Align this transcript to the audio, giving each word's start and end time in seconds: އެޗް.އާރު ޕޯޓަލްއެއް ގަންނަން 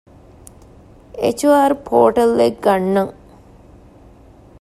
އެޗް.އާރު 1.21 1.75
ޕޯޓަލްއެއް 1.87 2.59
ގަންނަން 2.65 3.13